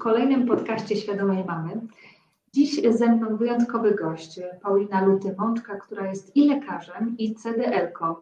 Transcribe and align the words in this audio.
kolejnym 0.00 0.46
podcaście 0.46 0.96
Świadomej 0.96 1.44
Mamy. 1.44 1.80
Dziś 2.54 2.80
ze 2.90 3.06
mną 3.06 3.36
wyjątkowy 3.36 3.94
gość, 3.94 4.40
Paulina 4.62 5.06
Luty-Mączka, 5.06 5.78
która 5.80 6.08
jest 6.08 6.36
i 6.36 6.48
lekarzem, 6.48 7.14
i 7.18 7.34
CDL-ką. 7.34 8.14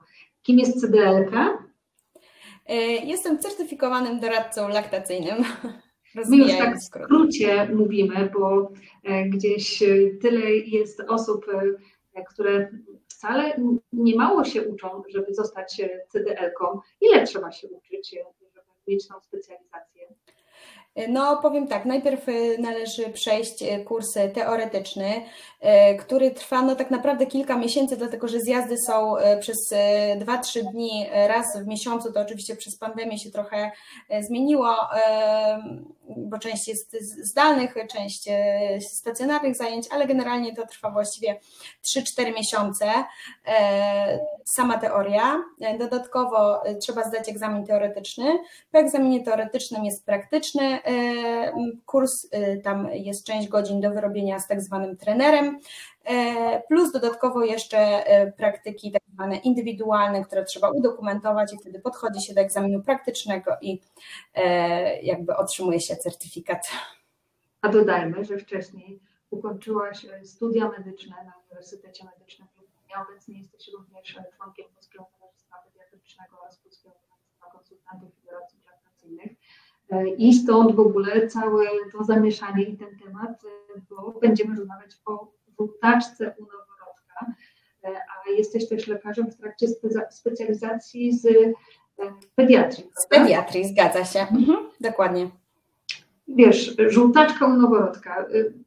Kim 0.43 0.59
jest 0.59 0.81
CDL-ka? 0.81 1.59
E, 2.67 2.77
jestem 2.85 3.39
certyfikowanym 3.39 4.21
doradcą 4.21 4.69
laktacyjnym. 4.69 5.45
My 6.31 6.37
już 6.37 6.53
tak 6.59 6.77
w 6.77 6.83
skrócie 6.83 7.69
mówimy, 7.75 8.31
bo 8.39 8.73
e, 9.05 9.25
gdzieś 9.25 9.83
tyle 10.23 10.51
jest 10.51 11.01
osób, 11.01 11.47
e, 12.15 12.25
które 12.25 12.71
wcale 13.09 13.61
nie 13.93 14.17
mało 14.17 14.45
się 14.45 14.63
uczą, 14.63 15.03
żeby 15.09 15.35
zostać 15.35 15.83
CDL-ką. 16.09 16.81
Ile 17.01 17.27
trzeba 17.27 17.53
się 17.53 17.69
uczyć, 17.69 18.11
żeby 18.55 18.69
mieć 18.89 19.09
tą 19.09 19.21
specjalizację? 19.21 20.09
No, 21.09 21.37
powiem 21.43 21.69
tak, 21.69 21.85
najpierw 21.85 22.29
y, 22.29 22.57
należy 22.59 23.09
przejść 23.09 23.63
y, 23.63 23.85
kurs 23.85 24.07
teoretyczny, 24.35 25.15
y, 25.15 25.97
który 25.97 26.31
trwa 26.31 26.63
no 26.63 26.77
tak 26.77 26.91
naprawdę 26.91 27.27
kilka 27.27 27.59
miesięcy, 27.59 27.97
dlatego 27.97 28.29
że 28.29 28.41
zjazdy 28.41 28.77
są 28.87 29.15
przez 29.41 29.57
2-3 30.19 30.71
dni 30.73 31.07
raz 31.13 31.47
w 31.65 31.67
miesiącu, 31.67 32.13
to 32.13 32.21
oczywiście 32.21 32.57
przez 32.57 32.79
pandemię 32.79 33.19
się 33.19 33.31
trochę 33.31 33.71
zmieniło, 34.21 34.77
bo 36.17 36.39
część 36.39 36.69
jest 36.69 36.97
zdalnych, 37.27 37.75
część 37.93 38.25
stacjonarnych 38.81 39.57
zajęć, 39.57 39.87
ale 39.91 40.07
generalnie 40.07 40.57
to 40.57 40.67
trwa 40.67 40.91
właściwie 40.91 41.41
3-4 41.85 42.35
miesiące 42.35 42.87
sama 44.45 44.79
teoria. 44.79 45.37
Dodatkowo 45.79 46.63
trzeba 46.81 47.05
zdać 47.05 47.29
egzamin 47.29 47.67
teoretyczny. 47.67 48.39
Po 48.73 48.79
egzaminie 48.79 49.25
teoretycznym 49.25 49.85
jest 49.85 50.07
praktyczny 50.07 50.79
E, 50.89 51.53
kurs, 51.87 52.27
e, 52.31 52.57
tam 52.57 52.89
jest 52.93 53.27
część 53.27 53.49
godzin 53.49 53.81
do 53.81 53.91
wyrobienia 53.91 54.39
z 54.39 54.49
tak 54.49 54.61
zwanym 54.61 54.97
trenerem, 54.97 55.47
e, 55.47 55.59
plus 56.69 56.93
dodatkowo 56.93 57.45
jeszcze 57.45 58.05
praktyki 58.37 58.93
tak 58.93 59.03
zwane 59.15 59.37
indywidualne, 59.37 60.25
które 60.25 60.45
trzeba 60.45 60.71
udokumentować 60.71 61.53
i 61.53 61.59
wtedy 61.59 61.81
podchodzi 61.81 62.21
się 62.21 62.35
do 62.35 62.41
egzaminu 62.41 62.83
praktycznego 62.83 63.51
i 63.61 63.81
jakby 65.03 65.37
otrzymuje 65.37 65.81
się 65.81 65.97
certyfikat. 65.97 66.71
A 67.63 67.69
dodajmy, 67.69 68.25
że 68.25 68.39
wcześniej 68.39 69.01
ukończyłaś 69.31 70.07
studia 70.25 70.69
medyczne 70.69 71.17
na 71.25 71.33
Uniwersytecie 71.41 72.05
Medycznym 72.05 72.49
w 72.49 72.61
Lublinie. 72.61 72.95
Obecnie 73.09 73.39
jesteś 73.39 73.69
również 73.69 74.19
członkiem 74.37 74.67
Polskiego 74.75 75.07
Towarzystwa 75.19 75.57
Pediatrycznego 75.65 76.41
oraz 76.41 76.59
Polskiego 76.59 76.95
Towarzystwa 76.95 77.51
Konsultantów 77.53 78.11
Traktacyjnych. 78.65 79.33
I 80.17 80.35
stąd 80.35 80.77
w 80.77 80.81
ogóle 80.81 81.29
całe 81.29 81.67
to 81.93 82.05
zamieszanie 82.05 82.65
i 82.65 82.77
ten 82.77 82.99
temat, 82.99 83.43
bo 83.91 84.13
będziemy 84.21 84.57
rozmawiać 84.57 84.91
o 85.07 85.38
żółtaczce 85.59 86.35
u 86.39 86.43
noworodka, 86.43 87.35
a 87.85 88.31
jesteś 88.31 88.69
też 88.69 88.87
lekarzem 88.87 89.31
w 89.31 89.37
trakcie 89.37 89.67
specjalizacji 90.11 91.13
z 91.13 91.27
e, 91.27 91.53
pediatrii. 92.35 92.91
Z 92.97 93.07
pediatrii, 93.07 93.69
zgadza 93.69 94.05
się. 94.05 94.21
Mhm, 94.21 94.59
dokładnie. 94.81 95.31
Wiesz, 96.29 96.77
żółtaczka 96.89 97.47
u 97.47 97.57
noworodka. 97.57 98.27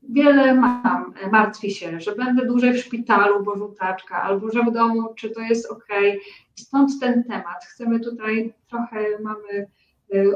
Wiele 0.09 0.55
mam, 0.55 1.13
martwi 1.31 1.71
się, 1.71 1.99
że 1.99 2.15
będę 2.15 2.45
dłużej 2.45 2.73
w 2.73 2.77
szpitalu, 2.77 3.43
bo 3.43 3.57
żółtaczka, 3.57 4.21
albo 4.23 4.51
że 4.51 4.63
w 4.63 4.71
domu, 4.71 5.13
czy 5.15 5.29
to 5.29 5.41
jest 5.41 5.71
ok. 5.71 5.87
Stąd 6.55 6.99
ten 6.99 7.23
temat. 7.23 7.65
Chcemy 7.65 7.99
tutaj 7.99 8.53
trochę, 8.69 9.05
mamy 9.19 9.67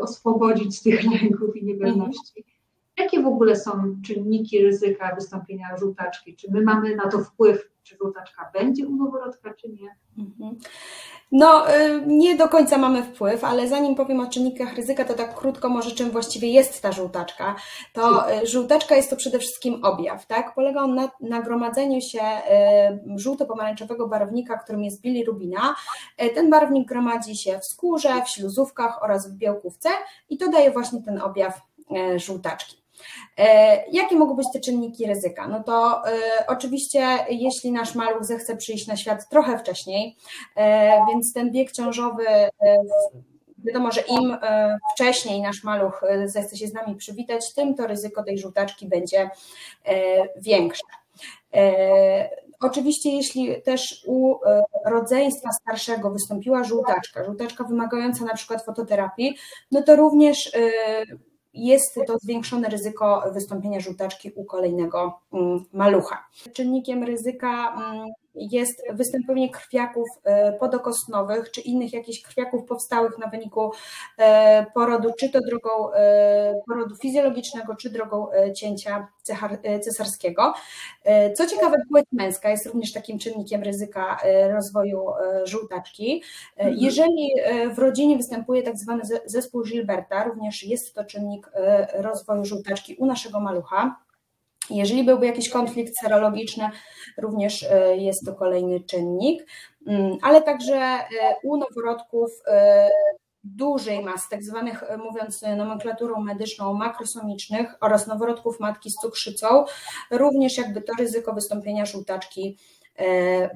oswobodzić 0.01 0.77
z 0.77 0.83
tych 0.83 1.03
lęków 1.03 1.55
i 1.55 1.65
niepewności. 1.65 2.45
Jakie 2.97 3.21
w 3.21 3.27
ogóle 3.27 3.55
są 3.55 3.71
czynniki 4.05 4.63
ryzyka 4.65 5.15
wystąpienia 5.15 5.77
żółtaczki? 5.79 6.35
Czy 6.35 6.51
my 6.51 6.61
mamy 6.61 6.95
na 6.95 7.09
to 7.09 7.19
wpływ, 7.19 7.69
czy 7.83 7.97
żółtaczka 7.97 8.51
będzie 8.53 8.87
u 8.87 8.95
noworodka, 8.95 9.53
czy 9.53 9.69
nie? 9.69 9.95
Mhm. 10.17 10.57
No, 11.31 11.75
y, 11.75 12.03
nie 12.07 12.35
do 12.35 12.49
końca 12.49 12.77
mamy 12.77 13.03
wpływ, 13.03 13.43
ale 13.43 13.67
zanim 13.67 13.95
powiem 13.95 14.19
o 14.19 14.27
czynnikach 14.27 14.75
ryzyka, 14.75 15.05
to 15.05 15.13
tak 15.13 15.35
krótko 15.35 15.69
może 15.69 15.91
czym 15.91 16.11
właściwie 16.11 16.47
jest 16.47 16.81
ta 16.81 16.91
żółtaczka. 16.91 17.55
To 17.93 18.33
y, 18.33 18.47
żółtaczka 18.47 18.95
jest 18.95 19.09
to 19.09 19.15
przede 19.15 19.39
wszystkim 19.39 19.83
objaw, 19.83 20.27
tak? 20.27 20.55
Polega 20.55 20.81
on 20.81 20.95
na 20.95 21.11
nagromadzeniu 21.19 22.01
się 22.01 22.21
żółto-pomarańczowego 23.15 24.07
barwnika, 24.07 24.57
którym 24.57 24.83
jest 24.83 25.01
bilirubina. 25.01 25.75
Ten 26.35 26.49
barwnik 26.49 26.87
gromadzi 26.87 27.35
się 27.35 27.59
w 27.59 27.65
skórze, 27.65 28.21
w 28.25 28.29
śluzówkach 28.29 29.03
oraz 29.03 29.31
w 29.31 29.37
białkówce 29.37 29.89
i 30.29 30.37
to 30.37 30.49
daje 30.49 30.71
właśnie 30.71 31.03
ten 31.03 31.21
objaw 31.21 31.61
żółtaczki. 32.17 32.84
E, 33.37 33.83
jakie 33.91 34.15
mogą 34.15 34.35
być 34.35 34.47
te 34.53 34.59
czynniki 34.59 35.05
ryzyka? 35.05 35.47
No 35.47 35.63
to 35.63 36.07
y, 36.07 36.11
oczywiście, 36.47 37.17
jeśli 37.29 37.71
nasz 37.71 37.95
maluch 37.95 38.25
zechce 38.25 38.57
przyjść 38.57 38.87
na 38.87 38.97
świat 38.97 39.29
trochę 39.29 39.59
wcześniej, 39.59 40.17
y, 40.57 40.61
więc 41.09 41.33
ten 41.33 41.51
bieg 41.51 41.71
ciążowy, 41.71 42.25
wiadomo, 43.57 43.91
że 43.91 44.01
im 44.01 44.37
wcześniej 44.93 45.41
nasz 45.41 45.63
maluch 45.63 46.01
zechce 46.25 46.57
się 46.57 46.67
z 46.67 46.73
nami 46.73 46.95
przywitać, 46.95 47.53
tym 47.53 47.75
to 47.75 47.87
ryzyko 47.87 48.23
tej 48.23 48.37
żółtaczki 48.37 48.87
będzie 48.87 49.29
większe. 50.37 50.83
Oczywiście, 52.59 53.09
jeśli 53.09 53.61
też 53.61 54.03
u 54.07 54.35
rodzeństwa 54.85 55.49
starszego 55.51 56.11
wystąpiła 56.11 56.63
żółtaczka, 56.63 57.25
żółtaczka 57.25 57.63
wymagająca 57.63 58.25
na 58.25 58.33
przykład 58.33 58.65
fototerapii, 58.65 59.37
no 59.71 59.83
to 59.83 59.95
również 59.95 60.51
jest 61.55 61.99
to 62.07 62.17
zwiększone 62.17 62.69
ryzyko 62.69 63.23
wystąpienia 63.33 63.79
żółtaczki 63.79 64.31
u 64.35 64.45
kolejnego 64.45 65.19
mm, 65.33 65.65
malucha. 65.73 66.27
Czynnikiem 66.53 67.03
ryzyka 67.03 67.73
mm, 67.73 68.07
jest 68.35 68.81
występowanie 68.93 69.49
krwiaków 69.49 70.07
e, 70.23 70.53
podokostnowych 70.53 71.51
czy 71.51 71.61
innych 71.61 71.93
jakichś 71.93 72.21
krwiaków 72.21 72.65
powstałych 72.65 73.17
na 73.17 73.27
wyniku 73.27 73.71
e, 74.17 74.65
porodu, 74.73 75.11
czy 75.19 75.29
to 75.29 75.39
drogą 75.49 75.93
e, 75.93 76.53
porodu 76.67 76.95
fizjologicznego, 76.95 77.75
czy 77.75 77.89
drogą 77.89 78.27
cięcia 78.55 79.07
cesarskiego. 79.83 80.53
Co 81.35 81.47
ciekawe, 81.47 81.77
płeć 81.89 82.05
męska 82.11 82.49
jest 82.49 82.65
również 82.65 82.93
takim 82.93 83.19
czynnikiem 83.19 83.63
ryzyka 83.63 84.17
rozwoju 84.53 85.05
żółtaczki. 85.43 86.23
Mhm. 86.57 86.77
Jeżeli 86.79 87.29
w 87.75 87.79
rodzinie 87.79 88.17
występuje 88.17 88.63
tak 88.63 88.77
zwany 88.77 89.03
zespół 89.25 89.63
Gilberta, 89.63 90.23
również 90.23 90.63
jest 90.63 90.93
to 90.93 91.03
czynnik 91.03 91.51
rozwoju 91.93 92.45
żółtaczki 92.45 92.95
u 92.95 93.05
naszego 93.05 93.39
malucha. 93.39 94.04
Jeżeli 94.69 95.03
byłby 95.03 95.25
jakiś 95.25 95.49
konflikt 95.49 95.93
serologiczny, 96.01 96.69
również 97.17 97.63
e, 97.63 97.97
jest 97.97 98.25
to 98.25 98.33
kolejny 98.33 98.79
czynnik, 98.79 99.45
mm, 99.87 100.17
ale 100.21 100.41
także 100.41 100.75
e, 100.75 101.07
u 101.43 101.57
noworodków 101.57 102.31
e, 102.47 102.89
dużej 103.43 104.03
masy, 104.03 104.29
tak 104.29 104.43
zwanych, 104.43 104.83
mówiąc 104.97 105.41
nomenklaturą 105.57 106.21
medyczną, 106.21 106.73
makrosomicznych 106.73 107.75
oraz 107.81 108.07
noworodków 108.07 108.59
matki 108.59 108.89
z 108.91 108.95
cukrzycą, 108.95 109.65
również 110.11 110.57
jakby 110.57 110.81
to 110.81 110.93
ryzyko 110.99 111.33
wystąpienia 111.33 111.85
żółtaczki 111.85 112.57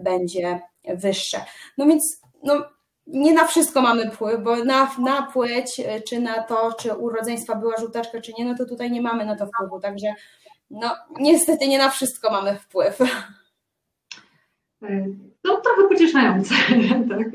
będzie 0.04 0.62
wyższe. 0.96 1.46
No 1.78 1.86
więc 1.86 2.22
no, 2.44 2.66
nie 3.08 3.34
na 3.34 3.48
wszystko 3.48 3.82
mamy 3.82 4.12
wpływ, 4.12 4.44
bo 4.44 4.56
na, 4.56 4.92
na 5.00 5.22
płeć, 5.22 5.82
czy 6.08 6.20
na 6.20 6.44
to, 6.44 6.74
czy 6.74 6.96
u 6.96 7.10
rodzeństwa 7.10 7.56
była 7.56 7.78
żółtaczka, 7.80 8.22
czy 8.22 8.34
nie, 8.38 8.46
no 8.46 8.56
to 8.58 8.66
tutaj 8.66 8.92
nie 8.92 9.02
mamy 9.02 9.26
na 9.26 9.36
to 9.36 9.48
wpływu, 9.48 9.80
także 9.80 10.08
no 10.70 10.96
niestety 11.20 11.68
nie 11.68 11.78
na 11.78 11.90
wszystko 11.90 12.32
mamy 12.32 12.56
wpływ. 12.56 13.00
No 15.44 15.62
trochę 15.62 15.88
pocieszające, 15.90 16.56
tak. 17.10 17.28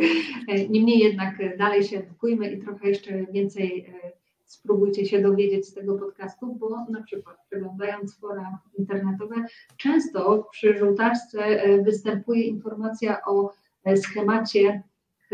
Niemniej 0.69 0.98
jednak 0.98 1.56
dalej 1.58 1.84
się 1.84 1.98
edukujmy 1.98 2.50
i 2.50 2.62
trochę 2.62 2.88
jeszcze 2.88 3.26
więcej 3.26 3.86
e, 4.04 4.12
spróbujcie 4.44 5.06
się 5.06 5.22
dowiedzieć 5.22 5.69
z 5.69 5.75
tego 5.75 5.98
podcastu, 5.98 6.54
bo 6.54 6.86
na 6.90 7.02
przykład 7.02 7.36
przeglądając 7.50 8.19
fora 8.19 8.58
internetowe, 8.78 9.34
często 9.76 10.48
przy 10.52 10.78
żółtaczce 10.78 11.44
e, 11.44 11.82
występuje 11.82 12.42
informacja 12.42 13.25
o 13.26 13.52
e, 13.84 13.96
schemacie 13.96 14.82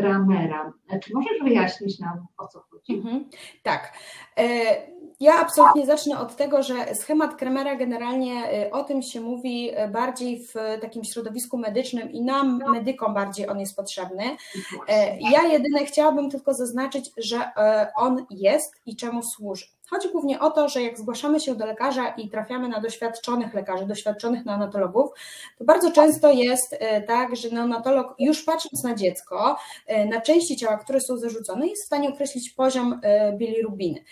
Kramera. 0.09 0.73
Czy 1.03 1.13
możesz 1.13 1.43
wyjaśnić 1.43 1.99
nam, 1.99 2.27
o 2.37 2.47
co 2.47 2.59
chodzi? 2.59 2.93
Mhm, 2.93 3.29
tak. 3.63 3.93
Ja 5.21 5.39
absolutnie 5.39 5.85
zacznę 5.85 6.19
od 6.19 6.35
tego, 6.35 6.63
że 6.63 6.95
schemat 6.95 7.35
Kremera 7.35 7.75
generalnie 7.75 8.65
y, 8.67 8.71
o 8.71 8.83
tym 8.83 9.01
się 9.01 9.21
mówi 9.21 9.71
y, 9.79 9.87
bardziej 9.87 10.47
w 10.47 10.53
takim 10.81 11.03
środowisku 11.03 11.57
medycznym 11.57 12.11
i 12.11 12.21
nam, 12.21 12.63
medykom, 12.73 13.13
bardziej 13.13 13.49
on 13.49 13.59
jest 13.59 13.75
potrzebny. 13.75 14.23
E, 14.87 15.17
ja 15.31 15.43
jedynie 15.43 15.85
chciałabym 15.85 16.29
tylko 16.29 16.53
zaznaczyć, 16.53 17.11
że 17.17 17.37
e, 17.37 17.91
on 17.95 18.25
jest 18.29 18.81
i 18.85 18.95
czemu 18.95 19.23
służy. 19.23 19.65
Chodzi 19.93 20.09
głównie 20.09 20.39
o 20.39 20.51
to, 20.51 20.69
że 20.69 20.81
jak 20.81 20.97
zgłaszamy 20.97 21.39
się 21.39 21.55
do 21.55 21.65
lekarza 21.65 22.07
i 22.07 22.29
trafiamy 22.29 22.69
na 22.69 22.81
doświadczonych 22.81 23.53
lekarzy, 23.53 23.85
doświadczonych 23.85 24.45
neonatologów, 24.45 25.09
to 25.57 25.65
bardzo 25.65 25.91
często 25.91 26.31
jest 26.31 26.75
e, 26.79 27.01
tak, 27.01 27.35
że 27.35 27.49
neonatolog 27.49 28.15
już 28.19 28.43
patrząc 28.43 28.83
na 28.83 28.95
dziecko, 28.95 29.57
e, 29.87 30.05
na 30.05 30.21
części 30.21 30.57
ciała, 30.57 30.77
które 30.77 31.01
są 31.01 31.17
zarzucone, 31.17 31.67
jest 31.67 31.83
w 31.83 31.85
stanie 31.85 32.09
określić 32.09 32.49
poziom 32.49 32.99
e, 33.03 33.33
bilirubiny. 33.33 34.03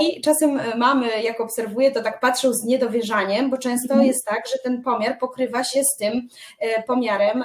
I 0.00 0.20
czasem 0.20 0.60
mamy, 0.76 1.22
jak 1.22 1.40
obserwuję, 1.40 1.90
to 1.90 2.02
tak 2.02 2.20
patrzą 2.20 2.52
z 2.52 2.64
niedowierzaniem, 2.64 3.50
bo 3.50 3.58
często 3.58 3.94
mhm. 3.94 4.06
jest 4.06 4.26
tak, 4.26 4.48
że 4.48 4.58
ten 4.64 4.82
pomiar 4.82 5.18
pokrywa 5.18 5.64
się 5.64 5.80
z 5.84 5.96
tym 5.96 6.28
pomiarem 6.86 7.44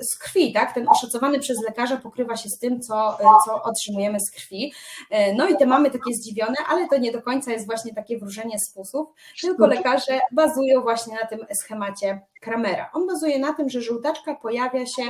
z 0.00 0.18
krwi, 0.18 0.52
tak? 0.52 0.74
Ten 0.74 0.88
oszacowany 0.88 1.38
przez 1.38 1.62
lekarza 1.68 1.96
pokrywa 1.96 2.36
się 2.36 2.48
z 2.48 2.58
tym, 2.58 2.80
co, 2.80 3.18
co 3.46 3.62
otrzymujemy 3.62 4.20
z 4.20 4.30
krwi. 4.30 4.72
No 5.36 5.48
i 5.48 5.56
te 5.56 5.66
mamy 5.66 5.90
takie 5.90 6.14
zdziwione, 6.14 6.56
ale 6.68 6.88
to 6.88 6.98
nie 6.98 7.12
do 7.12 7.22
końca 7.22 7.52
jest 7.52 7.66
właśnie 7.66 7.94
takie 7.94 8.18
wróżenie 8.18 8.58
z 8.58 8.74
fusów, 8.74 9.08
tylko 9.40 9.66
lekarze 9.66 10.20
bazują 10.32 10.82
właśnie 10.82 11.14
na 11.14 11.26
tym 11.26 11.46
schemacie 11.54 12.20
Kramera. 12.40 12.90
On 12.94 13.06
bazuje 13.06 13.38
na 13.38 13.52
tym, 13.54 13.68
że 13.68 13.80
żółtaczka 13.80 14.34
pojawia 14.34 14.86
się 14.86 15.02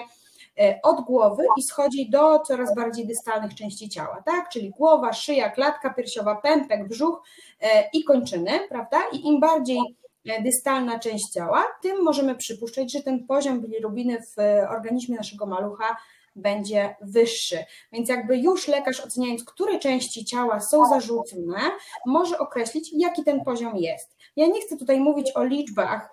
e, 0.60 0.80
od 0.82 1.00
głowy 1.00 1.44
i 1.58 1.62
schodzi 1.62 2.10
do 2.10 2.38
coraz 2.38 2.74
bardziej 2.74 3.06
dystalnych 3.06 3.54
części 3.54 3.88
ciała, 3.88 4.22
tak? 4.26 4.48
Czyli 4.48 4.70
głowa, 4.70 5.12
szyja, 5.12 5.50
klatka 5.50 5.94
piersiowa, 5.94 6.34
pępek, 6.34 6.88
brzuch 6.88 7.22
e, 7.60 7.88
i 7.92 8.04
kończyny, 8.04 8.60
prawda? 8.68 8.98
I 9.12 9.26
im 9.26 9.40
bardziej 9.40 9.78
E, 9.78 10.01
dystalna 10.44 10.98
część 10.98 11.30
ciała, 11.30 11.64
tym 11.82 12.02
możemy 12.02 12.34
przypuszczać, 12.34 12.92
że 12.92 13.02
ten 13.02 13.26
poziom 13.26 13.60
bilirubiny 13.60 14.18
w 14.36 14.38
e, 14.38 14.68
organizmie 14.68 15.16
naszego 15.16 15.46
malucha 15.46 15.96
będzie 16.36 16.96
wyższy. 17.00 17.58
Więc 17.92 18.08
jakby 18.08 18.38
już 18.38 18.68
lekarz 18.68 19.00
oceniając, 19.00 19.44
które 19.44 19.78
części 19.78 20.24
ciała 20.24 20.60
są 20.60 20.88
zarzucone, 20.88 21.60
może 22.06 22.38
określić, 22.38 22.90
jaki 22.92 23.24
ten 23.24 23.44
poziom 23.44 23.76
jest. 23.76 24.16
Ja 24.36 24.46
nie 24.46 24.60
chcę 24.60 24.76
tutaj 24.76 25.00
mówić 25.00 25.36
o 25.36 25.44
liczbach, 25.44 26.10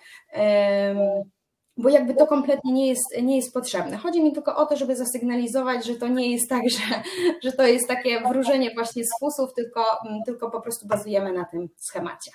bo 1.78 1.90
jakby 1.90 2.16
to 2.16 2.28
kompletnie 2.28 2.74
nie 2.74 2.88
jest, 2.88 3.22
nie 3.22 3.36
jest 3.36 3.54
potrzebne. 3.54 3.98
Chodzi 3.98 4.24
mi 4.24 4.34
tylko 4.34 4.56
o 4.56 4.66
to, 4.66 4.78
żeby 4.78 4.96
zasygnalizować, 4.96 5.86
że 5.86 5.96
to 5.96 6.08
nie 6.08 6.32
jest 6.32 6.50
tak, 6.50 6.70
że, 6.70 7.04
że 7.44 7.52
to 7.52 7.64
jest 7.64 7.88
takie 7.88 8.22
wróżenie 8.22 8.72
właśnie 8.74 9.04
z 9.04 9.20
fusów, 9.20 9.54
tylko, 9.54 9.86
tylko 10.26 10.52
po 10.52 10.62
prostu 10.62 10.88
bazujemy 10.88 11.34
na 11.34 11.46
tym 11.46 11.70
schemacie. 11.78 12.32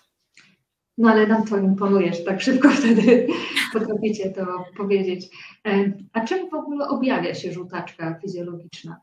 No 0.98 1.10
ale 1.10 1.26
nam 1.26 1.44
to 1.44 1.58
imponuje, 1.58 2.14
że 2.14 2.22
tak 2.22 2.40
szybko 2.40 2.70
wtedy 2.78 3.26
potraficie 3.72 4.30
to 4.30 4.64
powiedzieć. 4.76 5.28
E, 5.66 5.92
a 6.12 6.20
czym 6.20 6.50
w 6.50 6.54
ogóle 6.54 6.88
objawia 6.88 7.34
się 7.34 7.52
żółtaczka 7.52 8.18
fizjologiczna? 8.22 9.00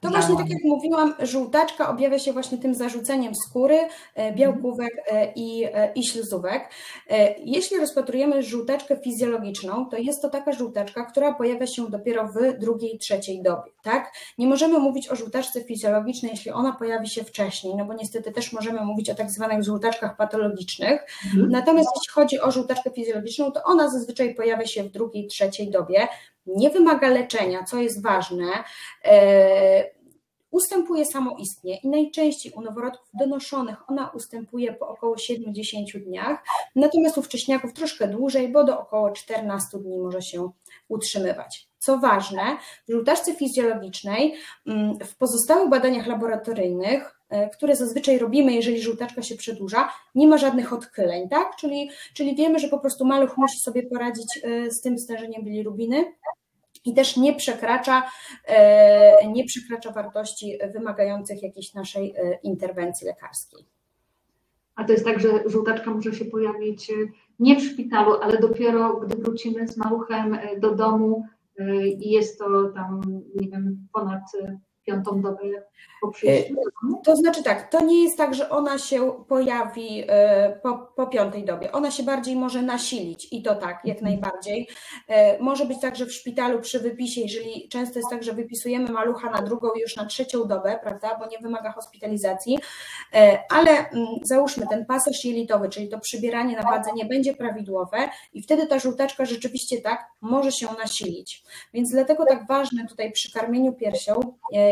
To 0.00 0.08
właśnie 0.08 0.36
tak 0.36 0.50
jak 0.50 0.64
mówiłam, 0.64 1.14
żółtaczka 1.22 1.90
objawia 1.90 2.18
się 2.18 2.32
właśnie 2.32 2.58
tym 2.58 2.74
zarzuceniem 2.74 3.34
skóry, 3.34 3.78
e, 4.14 4.32
białkówek 4.32 4.90
e, 5.12 5.32
i, 5.36 5.64
e, 5.64 5.92
i 5.94 6.04
śluzówek. 6.04 6.70
Jeśli 7.44 7.78
rozpatrujemy 7.78 8.42
żółtaczkę 8.42 8.96
fizjologiczną, 8.96 9.86
to 9.86 9.96
jest 9.96 10.22
to 10.22 10.30
taka 10.30 10.52
żółtaczka, 10.52 11.04
która 11.04 11.34
pojawia 11.34 11.66
się 11.66 11.90
dopiero 11.90 12.28
w 12.28 12.58
drugiej, 12.58 12.98
trzeciej 12.98 13.42
dobie. 13.42 13.70
Tak? 13.82 14.12
Nie 14.38 14.46
możemy 14.46 14.78
mówić 14.78 15.08
o 15.08 15.16
żółtaczce 15.16 15.64
fizjologicznej, 15.64 16.30
jeśli 16.30 16.50
ona 16.50 16.72
pojawi 16.72 17.08
się 17.08 17.24
wcześniej, 17.24 17.74
no 17.76 17.84
bo 17.84 17.94
niestety 17.94 18.32
też 18.32 18.52
możemy 18.52 18.84
mówić 18.84 19.10
o 19.10 19.14
tak 19.14 19.30
zwanych 19.30 19.64
żółtaczkach 19.64 20.16
patologicznych. 20.16 21.06
Mhm. 21.24 21.50
Natomiast 21.50 21.88
jeśli 21.96 22.12
chodzi 22.12 22.40
o 22.40 22.50
żółtaczkę 22.50 22.90
fizjologiczną, 22.90 23.52
to 23.52 23.62
ona 23.64 23.90
zazwyczaj 23.90 24.34
pojawia 24.34 24.66
się 24.66 24.82
w 24.82 24.90
drugiej, 24.90 25.26
trzeciej 25.26 25.70
dobie 25.70 26.08
nie 26.56 26.70
wymaga 26.70 27.08
leczenia, 27.08 27.64
co 27.64 27.78
jest 27.78 28.02
ważne, 28.02 28.64
e, 29.04 30.00
ustępuje 30.50 31.04
samoistnie 31.06 31.76
i 31.76 31.88
najczęściej 31.88 32.52
u 32.52 32.60
noworodków 32.60 33.08
donoszonych 33.14 33.90
ona 33.90 34.10
ustępuje 34.10 34.72
po 34.72 34.88
około 34.88 35.18
70 35.18 35.98
dniach, 35.98 36.44
natomiast 36.76 37.18
u 37.18 37.22
wcześniaków 37.22 37.72
troszkę 37.72 38.08
dłużej, 38.08 38.48
bo 38.48 38.64
do 38.64 38.80
około 38.80 39.10
14 39.10 39.78
dni 39.78 39.98
może 39.98 40.22
się 40.22 40.50
utrzymywać. 40.88 41.68
Co 41.78 41.98
ważne, 41.98 42.42
w 42.88 42.92
żółtaczce 42.92 43.34
fizjologicznej 43.34 44.34
mm, 44.66 44.98
w 44.98 45.16
pozostałych 45.16 45.70
badaniach 45.70 46.06
laboratoryjnych, 46.06 47.20
e, 47.28 47.50
które 47.50 47.76
zazwyczaj 47.76 48.18
robimy, 48.18 48.52
jeżeli 48.52 48.82
żółtaczka 48.82 49.22
się 49.22 49.36
przedłuża, 49.36 49.92
nie 50.14 50.28
ma 50.28 50.38
żadnych 50.38 50.72
odchyleń, 50.72 51.28
tak? 51.28 51.56
Czyli, 51.56 51.90
czyli 52.14 52.36
wiemy, 52.36 52.58
że 52.58 52.68
po 52.68 52.78
prostu 52.78 53.04
maluch 53.04 53.36
musi 53.36 53.58
sobie 53.60 53.82
poradzić 53.82 54.40
e, 54.42 54.70
z 54.70 54.80
tym 54.80 54.98
stężeniem 54.98 55.44
bilirubiny, 55.44 56.04
i 56.84 56.94
też 56.94 57.16
nie 57.16 57.34
przekracza, 57.34 58.02
e, 58.46 59.28
nie 59.28 59.44
przekracza 59.44 59.92
wartości 59.92 60.58
wymagających 60.72 61.42
jakiejś 61.42 61.74
naszej 61.74 62.14
e, 62.16 62.38
interwencji 62.42 63.06
lekarskiej. 63.06 63.66
A 64.74 64.84
to 64.84 64.92
jest 64.92 65.04
tak, 65.04 65.20
że 65.20 65.28
żółtaczka 65.46 65.90
może 65.90 66.12
się 66.12 66.24
pojawić 66.24 66.90
e, 66.90 66.94
nie 67.38 67.56
w 67.56 67.62
szpitalu, 67.62 68.12
ale 68.22 68.38
dopiero 68.38 68.96
gdy 68.96 69.16
wrócimy 69.16 69.68
z 69.68 69.76
maluchem 69.76 70.38
do 70.58 70.74
domu 70.74 71.26
i 71.98 72.10
jest 72.10 72.38
to 72.38 72.68
tam, 72.74 73.00
nie 73.34 73.48
wiem, 73.48 73.88
ponad 73.92 74.22
piątą 74.84 75.22
dobę 75.22 75.38
po 76.00 76.08
przyjściu? 76.08 76.54
E, 76.54 77.02
to 77.04 77.16
znaczy 77.16 77.42
tak, 77.42 77.70
to 77.70 77.84
nie 77.84 78.04
jest 78.04 78.16
tak, 78.16 78.34
że 78.34 78.50
ona 78.50 78.78
się 78.78 79.24
pojawi 79.28 80.04
e, 80.08 80.60
po, 80.62 80.78
po 80.96 81.06
piątej 81.06 81.44
dobie. 81.44 81.72
Ona 81.72 81.90
się 81.90 82.02
bardziej 82.02 82.36
może 82.36 82.62
nasilić 82.62 83.28
i 83.32 83.42
to 83.42 83.54
tak, 83.54 83.80
jak 83.84 83.98
mhm. 83.98 84.12
najbardziej. 84.12 84.68
E, 85.08 85.42
może 85.42 85.66
być 85.66 85.80
tak, 85.80 85.96
że 85.96 86.06
w 86.06 86.12
szpitalu 86.12 86.60
przy 86.60 86.80
wypisie, 86.80 87.20
jeżeli 87.20 87.68
często 87.68 87.98
jest 87.98 88.10
tak, 88.10 88.22
że 88.22 88.32
wypisujemy 88.32 88.88
malucha 88.92 89.30
na 89.30 89.42
drugą 89.42 89.68
już 89.76 89.96
na 89.96 90.06
trzecią 90.06 90.44
dobę, 90.44 90.78
prawda, 90.82 91.18
bo 91.18 91.26
nie 91.26 91.38
wymaga 91.38 91.72
hospitalizacji, 91.72 92.58
ale 93.50 93.70
mm, 93.70 94.06
załóżmy 94.22 94.66
ten 94.70 94.86
pasaż 94.86 95.24
jelitowy, 95.24 95.68
czyli 95.68 95.88
to 95.88 96.00
przybieranie 96.00 96.56
na 96.56 96.62
wadze 96.62 96.90
nie 96.94 97.04
będzie 97.04 97.34
prawidłowe 97.34 97.98
i 98.32 98.42
wtedy 98.42 98.66
ta 98.66 98.78
żółtaczka 98.78 99.24
rzeczywiście 99.24 99.80
tak 99.80 100.10
może 100.20 100.52
się 100.52 100.66
nasilić. 100.78 101.44
Więc 101.74 101.90
dlatego 101.90 102.24
tak 102.26 102.46
ważne 102.46 102.86
tutaj 102.88 103.12
przy 103.12 103.32
karmieniu 103.32 103.72
piersią 103.72 104.20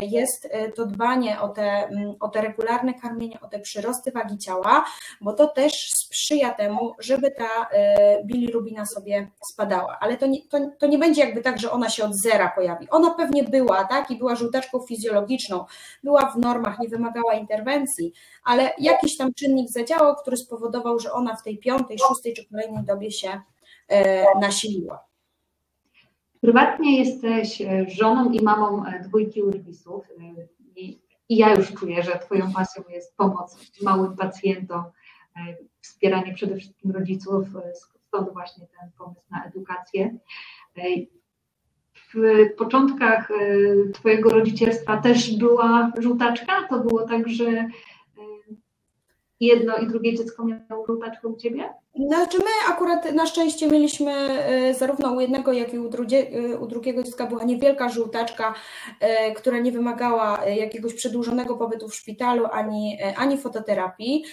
jest 0.03 0.49
to 0.75 0.87
dbanie 0.87 1.41
o 1.41 1.49
te, 1.49 1.63
mm, 1.63 2.15
o 2.21 2.29
te 2.29 2.41
regularne 2.41 2.95
karmienie, 2.95 3.41
o 3.41 3.49
te 3.49 3.61
przyrosty 3.61 4.13
wagi 4.13 4.39
ciała, 4.39 4.85
bo 5.21 5.33
to 5.33 5.47
też 5.47 5.91
sprzyja 5.91 6.55
temu, 6.55 6.95
żeby 6.99 7.31
ta 7.31 7.69
e, 7.73 8.25
bilirubina 8.25 8.87
sobie 8.87 9.31
spadała. 9.53 9.99
Ale 10.01 10.17
to 10.17 10.27
nie, 10.27 10.49
to, 10.49 10.59
to 10.79 10.87
nie 10.87 10.99
będzie 10.99 11.21
jakby 11.21 11.43
tak, 11.43 11.59
że 11.59 11.71
ona 11.71 11.91
się 11.91 12.05
od 12.05 12.15
zera 12.15 12.53
pojawi. 12.55 12.91
Ona 12.91 13.15
pewnie 13.15 13.45
była, 13.45 13.85
tak, 13.85 14.11
i 14.11 14.19
była 14.19 14.35
żółtaczką 14.35 14.81
fizjologiczną, 14.81 15.65
była 16.05 16.31
w 16.31 16.39
normach, 16.39 16.79
nie 16.79 16.89
wymagała 16.89 17.35
interwencji, 17.35 18.13
ale 18.45 18.73
jakiś 18.79 19.17
tam 19.17 19.35
czynnik 19.35 19.71
zadziałał, 19.71 20.17
który 20.17 20.37
spowodował, 20.37 20.99
że 20.99 21.13
ona 21.13 21.37
w 21.37 21.43
tej 21.43 21.59
piątej, 21.59 21.99
szóstej 21.99 22.35
czy 22.35 22.49
kolejnej 22.49 22.85
dobie 22.85 23.11
się 23.11 23.41
e, 23.89 24.25
nasiliła. 24.41 25.08
Prywatnie 26.41 26.99
jesteś 26.99 27.63
e, 27.63 27.87
żoną 27.89 28.31
i 28.31 28.43
mamą 28.43 28.85
dwójki 29.05 29.43
urwisów. 29.43 30.05
I 30.77 30.99
i 31.29 31.37
ja 31.37 31.55
już 31.55 31.73
czuję, 31.73 32.03
że 32.03 32.19
Twoją 32.19 32.53
pasją 32.53 32.83
jest 32.89 33.17
pomoc 33.17 33.73
małym 33.83 34.17
pacjentom, 34.17 34.85
e, 35.37 35.57
wspieranie 35.81 36.35
przede 36.35 36.57
wszystkim 36.57 36.91
rodziców, 36.91 37.57
e, 37.57 37.75
stąd 37.75 38.33
właśnie 38.33 38.67
ten 38.81 38.91
pomysł 38.99 39.27
na 39.31 39.45
edukację. 39.45 40.19
E, 40.77 40.83
w 42.15 42.57
początkach 42.59 43.29
Twojego 43.93 44.31
rodzicielstwa 44.31 44.97
też 44.97 45.37
była 45.37 45.93
żółtaczka? 45.99 46.69
To 46.69 46.81
było 46.81 47.09
tak, 47.09 47.29
że 47.29 47.69
jedno 49.41 49.77
i 49.77 49.87
drugie 49.87 50.17
dziecko 50.17 50.45
miało 50.45 50.87
żółtaczkę 50.87 51.29
u 51.29 51.37
Ciebie? 51.37 51.75
Znaczy 52.07 52.39
my 52.39 52.75
akurat 52.75 53.13
na 53.13 53.27
szczęście 53.27 53.69
mieliśmy 53.69 54.13
e, 54.13 54.75
zarówno 54.75 55.13
u 55.13 55.21
jednego, 55.21 55.53
jak 55.53 55.75
i 55.75 55.79
u, 55.79 55.89
drugie, 55.89 56.31
e, 56.33 56.59
u 56.59 56.67
drugiego 56.67 57.03
dziecka 57.03 57.27
była 57.27 57.45
niewielka 57.45 57.89
żółtaczka, 57.89 58.55
e, 59.01 59.33
która 59.33 59.59
nie 59.59 59.73
wymagała 59.73 60.45
jakiegoś 60.47 60.95
przedłużonego 60.95 61.57
pobytu 61.57 61.89
w 61.89 61.95
szpitalu 61.95 62.47
ani, 62.53 62.99
ani 63.17 63.39
fototerapii. 63.39 64.25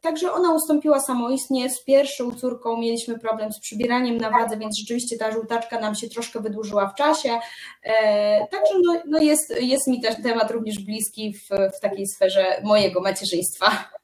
Także 0.00 0.32
ona 0.32 0.54
ustąpiła 0.54 1.00
samoistnie. 1.00 1.70
Z 1.70 1.84
pierwszą 1.84 2.34
córką 2.34 2.76
mieliśmy 2.76 3.18
problem 3.18 3.52
z 3.52 3.60
przybieraniem 3.60 4.16
na 4.16 4.30
wadze, 4.30 4.56
więc 4.56 4.78
rzeczywiście 4.78 5.16
ta 5.16 5.32
żółtaczka 5.32 5.80
nam 5.80 5.94
się 5.94 6.08
troszkę 6.08 6.40
wydłużyła 6.40 6.88
w 6.88 6.94
czasie. 6.94 7.38
Także 8.50 8.74
no, 8.82 9.02
no 9.06 9.18
jest, 9.18 9.60
jest 9.60 9.86
mi 9.86 10.00
też 10.00 10.22
temat 10.22 10.50
również 10.50 10.78
bliski 10.78 11.34
w, 11.34 11.48
w 11.76 11.80
takiej 11.80 12.06
sferze 12.06 12.60
mojego 12.64 13.00
macierzyństwa. 13.00 13.96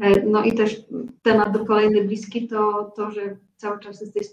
E, 0.00 0.26
no 0.26 0.44
i 0.44 0.52
też 0.52 0.82
temat 1.22 1.58
kolejny 1.66 2.04
bliski 2.04 2.48
to 2.48 2.92
to, 2.96 3.10
że 3.10 3.36
cały 3.56 3.80
czas 3.80 4.00
jesteś 4.00 4.26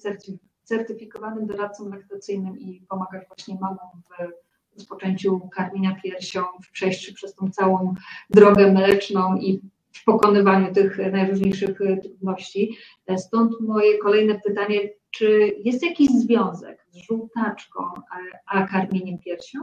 certyfikowanym 0.64 1.48
doradcą 1.48 1.90
laktacyjnym 1.90 2.60
i 2.60 2.86
pomagasz 2.90 3.28
właśnie 3.28 3.56
mamom 3.62 4.02
w 4.10 4.42
rozpoczęciu 4.76 5.50
karmienia 5.56 5.96
piersią, 6.04 6.44
w 6.64 6.72
przejściu 6.72 7.14
przez 7.14 7.36
tą 7.36 7.52
całą 7.52 7.94
drogę 8.30 8.72
mleczną 8.72 9.38
i 9.38 9.62
w 9.92 10.04
pokonywaniu 10.04 10.74
tych 10.74 10.98
najróżniejszych 11.12 11.80
trudności. 12.04 12.78
E, 13.08 13.18
stąd 13.18 13.62
moje 13.62 13.98
kolejne 13.98 14.40
pytanie, 14.40 14.80
czy 15.12 15.56
jest 15.64 15.84
jakiś 15.84 16.10
związek 16.10 16.86
z 16.92 16.98
żółtaczką 16.98 17.84
a 18.46 18.68
karmieniem 18.68 19.20
piersią? 19.20 19.60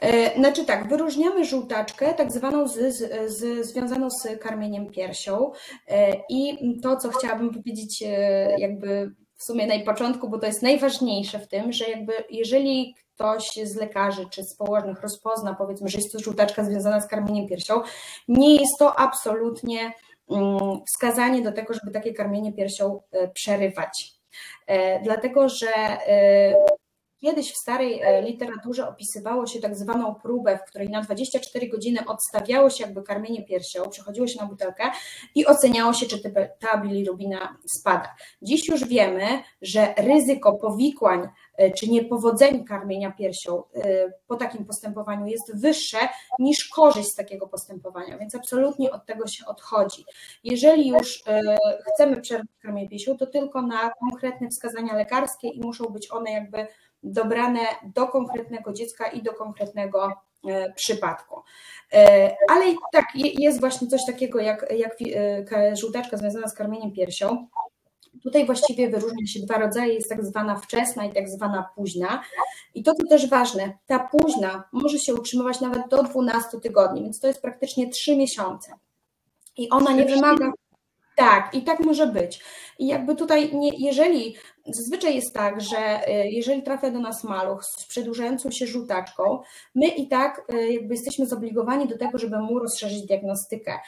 E, 0.00 0.34
znaczy 0.38 0.64
tak, 0.64 0.88
wyróżniamy 0.88 1.44
żółtaczkę, 1.44 2.14
tak 2.14 2.32
zwaną 2.32 2.68
z, 2.68 2.96
z, 2.96 3.30
z, 3.32 3.66
związaną 3.66 4.10
z 4.10 4.38
karmieniem 4.40 4.90
piersią. 4.90 5.52
E, 5.88 6.16
I 6.28 6.58
to, 6.82 6.96
co 6.96 7.10
chciałabym 7.10 7.54
powiedzieć, 7.54 8.02
e, 8.06 8.58
jakby 8.58 9.14
w 9.36 9.44
sumie 9.44 9.66
na 9.66 9.84
początku, 9.84 10.28
bo 10.28 10.38
to 10.38 10.46
jest 10.46 10.62
najważniejsze 10.62 11.38
w 11.38 11.48
tym, 11.48 11.72
że 11.72 11.88
jakby 11.88 12.12
jeżeli 12.30 12.94
ktoś 13.14 13.50
z 13.64 13.76
lekarzy 13.76 14.26
czy 14.30 14.42
z 14.42 14.56
położnych 14.56 15.00
rozpozna, 15.00 15.54
powiedzmy, 15.54 15.88
że 15.88 15.98
jest 15.98 16.12
to 16.12 16.18
żółtaczka 16.18 16.64
związana 16.64 17.00
z 17.00 17.06
karmieniem 17.06 17.48
piersią, 17.48 17.80
nie 18.28 18.56
jest 18.56 18.78
to 18.78 18.98
absolutnie 18.98 19.92
mm, 20.30 20.58
wskazanie 20.86 21.42
do 21.42 21.52
tego, 21.52 21.74
żeby 21.74 21.90
takie 21.90 22.14
karmienie 22.14 22.52
piersią 22.52 23.00
przerywać. 23.34 24.20
Dlatego, 25.02 25.48
że 25.48 25.66
Kiedyś 27.20 27.52
w 27.52 27.56
starej 27.56 28.00
e, 28.02 28.22
literaturze 28.22 28.88
opisywało 28.88 29.46
się 29.46 29.60
tak 29.60 29.76
zwaną 29.76 30.14
próbę, 30.14 30.58
w 30.58 30.70
której 30.70 30.88
na 30.88 31.02
24 31.02 31.68
godziny 31.68 32.00
odstawiało 32.06 32.70
się 32.70 32.84
jakby 32.84 33.02
karmienie 33.02 33.44
piersią, 33.44 33.90
przechodziło 33.90 34.26
się 34.26 34.40
na 34.40 34.46
butelkę 34.46 34.84
i 35.34 35.46
oceniało 35.46 35.92
się, 35.92 36.06
czy 36.06 36.32
ta 36.58 36.78
bilirubina 36.78 37.56
spada. 37.66 38.14
Dziś 38.42 38.68
już 38.68 38.84
wiemy, 38.84 39.24
że 39.62 39.94
ryzyko 39.96 40.52
powikłań 40.52 41.28
e, 41.56 41.70
czy 41.70 41.90
niepowodzeń 41.90 42.64
karmienia 42.64 43.10
piersią 43.10 43.62
e, 43.74 44.12
po 44.26 44.36
takim 44.36 44.64
postępowaniu 44.64 45.26
jest 45.26 45.60
wyższe 45.60 45.98
niż 46.38 46.68
korzyść 46.68 47.08
z 47.08 47.14
takiego 47.14 47.46
postępowania, 47.46 48.18
więc 48.18 48.34
absolutnie 48.34 48.90
od 48.90 49.06
tego 49.06 49.26
się 49.26 49.46
odchodzi. 49.46 50.04
Jeżeli 50.44 50.88
już 50.88 51.24
chcemy 51.94 52.20
przerwać 52.20 52.46
karmienie 52.62 52.88
piersią, 52.88 53.16
to 53.16 53.26
tylko 53.26 53.62
na 53.62 53.90
konkretne 53.90 54.48
wskazania 54.48 54.94
lekarskie 54.94 55.48
i 55.48 55.60
muszą 55.60 55.84
być 55.84 56.10
one 56.12 56.32
jakby 56.32 56.66
dobrane 57.02 57.60
do 57.94 58.06
konkretnego 58.06 58.72
dziecka 58.72 59.08
i 59.08 59.22
do 59.22 59.34
konkretnego 59.34 60.12
e, 60.48 60.72
przypadku. 60.72 61.40
E, 61.92 62.36
ale 62.48 62.64
tak, 62.92 63.04
jest 63.14 63.60
właśnie 63.60 63.88
coś 63.88 64.06
takiego 64.06 64.40
jak, 64.40 64.72
jak 64.76 64.96
e, 65.52 65.76
żółtaczka 65.76 66.16
związana 66.16 66.48
z 66.48 66.54
karmieniem 66.54 66.92
piersią. 66.92 67.46
Tutaj 68.22 68.46
właściwie 68.46 68.90
wyróżnia 68.90 69.26
się 69.26 69.40
dwa 69.40 69.58
rodzaje, 69.58 69.94
jest 69.94 70.08
tak 70.08 70.24
zwana 70.24 70.56
wczesna 70.56 71.04
i 71.04 71.12
tak 71.12 71.28
zwana 71.28 71.70
późna. 71.74 72.22
I 72.74 72.82
to, 72.82 72.94
co 72.94 73.06
też 73.08 73.28
ważne, 73.28 73.78
ta 73.86 73.98
późna 73.98 74.64
może 74.72 74.98
się 74.98 75.14
utrzymywać 75.14 75.60
nawet 75.60 75.88
do 75.88 76.02
12 76.02 76.60
tygodni, 76.60 77.02
więc 77.02 77.20
to 77.20 77.26
jest 77.26 77.42
praktycznie 77.42 77.90
3 77.90 78.16
miesiące. 78.16 78.72
I 79.56 79.70
ona 79.70 79.92
nie 79.92 80.04
wymaga. 80.04 80.52
Tak, 81.16 81.54
i 81.54 81.62
tak 81.62 81.80
może 81.80 82.06
być. 82.06 82.44
I 82.78 82.86
jakby 82.86 83.16
tutaj, 83.16 83.56
nie, 83.56 83.70
jeżeli 83.78 84.36
Zazwyczaj 84.66 85.14
jest 85.14 85.34
tak, 85.34 85.60
że 85.60 86.08
y, 86.08 86.28
jeżeli 86.28 86.62
trafia 86.62 86.90
do 86.90 87.00
nas 87.00 87.24
maluch 87.24 87.64
z 87.64 87.86
przedłużającą 87.86 88.50
się 88.50 88.66
żółtaczką, 88.66 89.40
my 89.74 89.86
i 89.86 90.08
tak 90.08 90.46
y, 90.54 90.72
jakby 90.72 90.94
jesteśmy 90.94 91.26
zobligowani 91.26 91.88
do 91.88 91.98
tego, 91.98 92.18
żeby 92.18 92.38
mu 92.38 92.58
rozszerzyć 92.58 93.06
diagnostykę, 93.06 93.78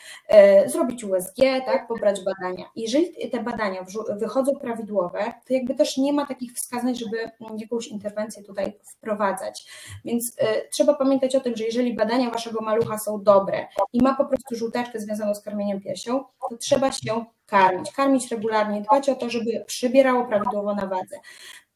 y, 0.65 0.69
zrobić 0.69 1.05
USG, 1.05 1.37
tak, 1.67 1.89
pobrać 1.89 2.21
badania. 2.25 2.65
Jeżeli 2.77 3.31
te 3.31 3.43
badania 3.43 3.85
wychodzą 4.17 4.53
prawidłowe, 4.57 5.33
to 5.49 5.55
jakby 5.55 5.75
też 5.75 5.97
nie 5.97 6.13
ma 6.13 6.27
takich 6.27 6.53
wskazań, 6.53 6.95
żeby 6.95 7.31
jakąś 7.59 7.89
interwencję 7.89 8.43
tutaj 8.43 8.73
wprowadzać. 8.85 9.67
Więc 10.05 10.37
trzeba 10.71 10.95
pamiętać 10.95 11.37
o 11.37 11.41
tym, 11.41 11.57
że 11.57 11.65
jeżeli 11.65 11.95
badania 11.95 12.31
waszego 12.31 12.61
malucha 12.61 12.99
są 12.99 13.23
dobre 13.23 13.67
i 13.93 14.03
ma 14.03 14.15
po 14.15 14.25
prostu 14.25 14.57
żółtaczkę 14.57 15.01
związaną 15.01 15.35
z 15.35 15.41
karmieniem 15.41 15.81
piersią, 15.81 16.25
to 16.51 16.57
trzeba 16.57 16.93
się 16.93 17.25
karmić, 17.53 17.93
karmić 17.93 18.31
regularnie, 18.31 18.83
dbać 18.83 19.09
o 19.09 19.15
to, 19.15 19.31
żeby 19.31 19.65
przybierało 19.67 20.25
prawidłowo 20.25 20.62
na 20.65 20.87
wadze. 20.87 21.17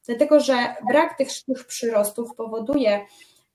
Dlatego, 0.06 0.40
że 0.40 0.74
brak 0.88 1.18
tych 1.18 1.30
sztych 1.30 1.66
przyrostów 1.66 2.34
powoduje, 2.36 3.06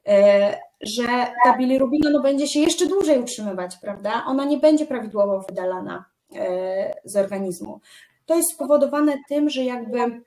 e, 0.08 0.60
że 0.82 1.06
ta 1.44 1.58
bilirubina 1.58 2.10
no, 2.10 2.22
będzie 2.22 2.48
się 2.48 2.60
jeszcze 2.60 2.88
dłużej 2.88 3.20
utrzymywać, 3.20 3.78
prawda? 3.82 4.24
Ona 4.28 4.46
nie 4.46 4.58
będzie 4.58 4.86
prawidłowo 4.86 5.46
wydalana 5.50 6.06
e, 6.36 6.94
z 7.06 7.16
organizmu. 7.16 7.80
To 8.26 8.36
jest 8.36 8.52
spowodowane 8.52 9.14
tym, 9.30 9.50
że 9.50 9.64
jakby 9.64 10.22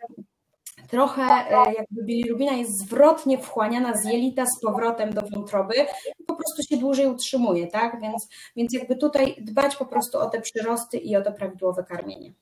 trochę 0.89 1.23
e, 1.23 1.73
jakby 1.79 2.05
bilirubina 2.05 2.53
jest 2.53 2.79
zwrotnie 2.79 3.39
wchłaniana 3.39 3.97
z 3.97 4.05
jelita 4.05 4.47
z 4.47 4.61
powrotem 4.61 5.13
do 5.13 5.23
wątroby 5.23 5.75
i 6.19 6.25
po 6.25 6.35
prostu 6.35 6.63
się 6.63 6.77
dłużej 6.77 7.07
utrzymuje, 7.07 7.67
tak? 7.67 8.01
Więc, 8.01 8.29
więc 8.57 8.73
jakby 8.73 8.97
tutaj 8.97 9.37
dbać 9.41 9.77
po 9.77 9.87
prostu 9.87 10.19
o 10.19 10.31
te 10.31 10.41
przyrosty 10.41 10.97
i 10.99 11.17
o 11.17 11.23
to 11.23 11.33
prawidłowe 11.33 11.85
karmienie. 11.85 12.33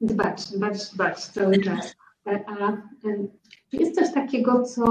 Dbać, 0.00 0.52
dbać, 0.52 0.90
dbać 0.94 1.24
cały 1.24 1.58
czas. 1.58 1.94
E, 2.26 2.44
a 2.46 2.82
czy 3.70 3.76
jest 3.76 3.94
coś 3.94 4.14
takiego, 4.14 4.62
co 4.62 4.84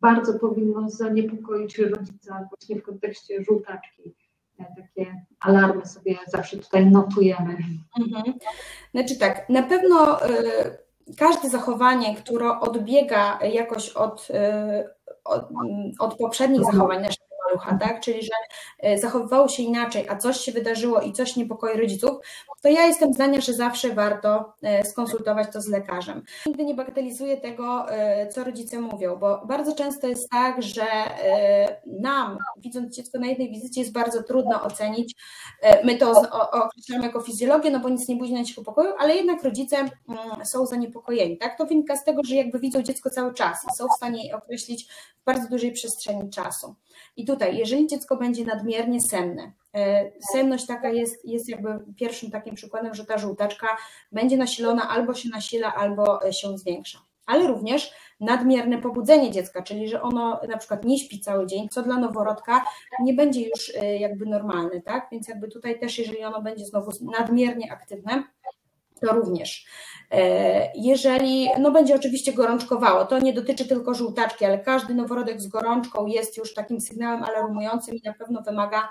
bardzo 0.00 0.38
powinno 0.38 0.90
zaniepokoić 0.90 1.78
rodzica 1.78 2.48
właśnie 2.48 2.76
w 2.76 2.82
kontekście 2.82 3.44
żółtaczki? 3.44 4.14
E, 4.60 4.64
takie 4.76 5.24
alarmy 5.40 5.86
sobie 5.86 6.16
zawsze 6.26 6.56
tutaj 6.56 6.90
notujemy. 6.90 7.56
Mhm. 8.00 8.34
Znaczy 8.94 9.18
tak, 9.18 9.48
na 9.48 9.62
pewno 9.62 10.18
każde 11.18 11.48
zachowanie, 11.48 12.16
które 12.16 12.60
odbiega 12.60 13.38
jakoś 13.42 13.90
od, 13.90 14.28
od, 15.24 15.48
od 15.98 16.16
poprzednich 16.16 16.64
zachowań 16.64 17.02
naszego 17.02 17.33
malucha, 17.54 17.78
tak? 17.78 18.00
Czyli 18.00 18.20
że 18.22 18.32
y, 18.90 18.98
zachowywało 18.98 19.48
się 19.48 19.62
inaczej, 19.62 20.08
a 20.08 20.16
coś 20.16 20.40
się 20.40 20.52
wydarzyło 20.52 21.00
i 21.00 21.12
coś 21.12 21.36
niepokoi 21.36 21.78
rodziców, 21.78 22.10
to 22.62 22.68
ja 22.68 22.86
jestem 22.86 23.12
zdania, 23.12 23.40
że 23.40 23.52
zawsze 23.52 23.94
warto 23.94 24.54
y, 24.82 24.86
skonsultować 24.86 25.52
to 25.52 25.60
z 25.60 25.68
lekarzem. 25.68 26.22
Nigdy 26.46 26.64
nie 26.64 26.74
bagatelizuję 26.74 27.36
tego, 27.36 27.86
co 28.32 28.44
rodzice 28.44 28.80
mówią, 28.80 29.16
bo 29.16 29.46
bardzo 29.46 29.74
często 29.74 30.06
jest 30.06 30.30
tak, 30.30 30.62
że 30.62 30.86
nam, 31.86 32.38
widząc 32.56 32.96
dziecko 32.96 33.18
na 33.18 33.26
jednej 33.26 33.50
wizycie, 33.50 33.80
jest 33.80 33.92
bardzo 33.92 34.22
trudno 34.22 34.62
ocenić. 34.62 35.14
My 35.84 35.96
to 35.96 36.10
określamy 36.52 37.06
jako 37.06 37.20
fizjologię, 37.20 37.70
no 37.70 37.80
bo 37.80 37.88
nic 37.88 38.08
nie 38.08 38.16
budzi 38.16 38.32
na 38.32 38.40
nich 38.40 38.54
pokoju, 38.64 38.92
ale 38.98 39.14
jednak 39.14 39.44
rodzice 39.44 39.76
mm, 39.76 39.90
są 40.44 40.66
zaniepokojeni. 40.66 41.38
Tak? 41.38 41.58
To 41.58 41.66
wynika 41.66 41.96
z 41.96 42.04
tego, 42.04 42.22
że 42.24 42.34
jakby 42.34 42.58
widzą 42.58 42.82
dziecko 42.82 43.10
cały 43.10 43.34
czas 43.34 43.64
i 43.72 43.76
są 43.76 43.86
w 43.86 43.96
stanie 43.96 44.36
określić 44.36 44.88
w 45.22 45.24
bardzo 45.24 45.48
dużej 45.48 45.72
przestrzeni 45.72 46.30
czasu. 46.30 46.74
I 47.16 47.24
tutaj, 47.24 47.56
jeżeli 47.56 47.86
dziecko 47.86 48.16
będzie 48.16 48.44
nadmiernie 48.44 49.00
senne, 49.00 49.52
e, 49.74 50.10
senność 50.32 50.66
taka 50.66 50.88
jest, 50.88 51.24
jest 51.24 51.48
jakby 51.48 51.78
pierwszym 51.96 52.30
takim 52.30 52.54
przykładem, 52.54 52.94
że 52.94 53.04
ta 53.04 53.18
żółtaczka 53.18 53.66
będzie 54.12 54.36
nasilona, 54.36 54.88
albo 54.88 55.14
się 55.14 55.28
nasila, 55.28 55.74
albo 55.74 56.26
e, 56.26 56.32
się 56.32 56.58
zwiększa. 56.58 56.98
Ale 57.26 57.46
również 57.46 57.92
nadmierne 58.20 58.78
pobudzenie 58.78 59.30
dziecka, 59.30 59.62
czyli 59.62 59.88
że 59.88 60.02
ono 60.02 60.40
na 60.48 60.58
przykład 60.58 60.84
nie 60.84 60.98
śpi 60.98 61.20
cały 61.20 61.46
dzień, 61.46 61.68
co 61.68 61.82
dla 61.82 61.98
noworodka 61.98 62.64
nie 63.00 63.14
będzie 63.14 63.48
już 63.48 63.72
e, 63.74 63.98
jakby 63.98 64.26
normalne, 64.26 64.82
tak? 64.82 65.08
Więc 65.12 65.28
jakby 65.28 65.48
tutaj 65.48 65.80
też, 65.80 65.98
jeżeli 65.98 66.24
ono 66.24 66.42
będzie 66.42 66.64
znowu 66.64 66.90
nadmiernie 67.18 67.72
aktywne, 67.72 68.24
to 69.00 69.12
również. 69.12 69.66
E, 70.10 70.72
jeżeli, 70.74 71.48
no 71.58 71.70
będzie 71.70 71.94
oczywiście 71.94 72.32
gorączkowało, 72.32 73.04
to 73.04 73.18
nie 73.18 73.32
dotyczy 73.32 73.68
tylko 73.68 73.94
żółtaczki, 73.94 74.44
ale 74.44 74.58
każdy 74.58 74.94
noworodek 74.94 75.40
z 75.40 75.46
gorączką 75.46 76.06
jest 76.06 76.36
już 76.36 76.54
takim 76.54 76.80
sygnałem 76.80 77.22
alarmującym 77.22 77.94
i 77.94 78.02
na 78.04 78.12
pewno 78.12 78.42
wymaga 78.42 78.88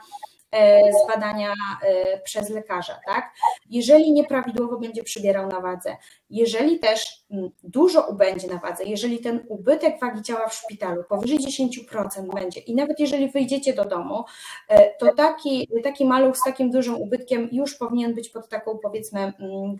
E, 0.53 0.91
zbadania 1.03 1.53
e, 1.81 2.19
przez 2.19 2.49
lekarza, 2.49 2.99
tak? 3.05 3.33
Jeżeli 3.69 4.11
nieprawidłowo 4.11 4.79
będzie 4.79 5.03
przybierał 5.03 5.47
na 5.47 5.59
wadze, 5.59 5.97
jeżeli 6.33 6.79
też 6.79 7.25
mm, 7.31 7.49
dużo 7.63 8.07
ubędzie 8.07 8.47
na 8.47 8.57
wadze, 8.57 8.83
jeżeli 8.83 9.19
ten 9.19 9.45
ubytek 9.47 9.99
wagi 10.01 10.21
ciała 10.21 10.47
w 10.47 10.53
szpitalu 10.53 11.03
powyżej 11.03 11.39
10% 11.39 12.35
będzie 12.35 12.59
i 12.59 12.75
nawet 12.75 12.99
jeżeli 12.99 13.31
wyjdziecie 13.31 13.73
do 13.73 13.85
domu, 13.85 14.23
e, 14.67 14.97
to 14.97 15.13
taki, 15.13 15.67
taki 15.83 16.05
maluch 16.05 16.37
z 16.37 16.43
takim 16.43 16.71
dużym 16.71 16.95
ubytkiem 16.95 17.49
już 17.51 17.75
powinien 17.75 18.13
być 18.13 18.29
pod 18.29 18.49
taką 18.49 18.77
powiedzmy 18.83 19.19
mm, 19.19 19.33